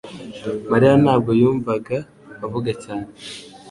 mariya 0.71 0.93
ntabwo 1.03 1.31
yumvaga 1.41 1.97
avuga 2.45 2.71
cyane 2.83 3.07